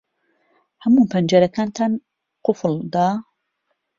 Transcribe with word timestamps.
ھەموو 0.83 1.03
پەنجەرەکانتان 1.11 1.91
قوفڵ 2.45 2.73
دا؟ 2.93 3.07